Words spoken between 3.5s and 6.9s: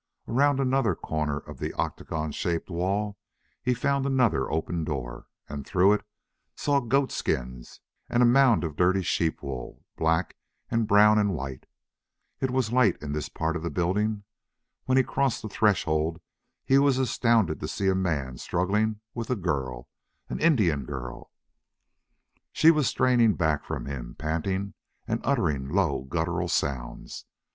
he found another open door, and through it saw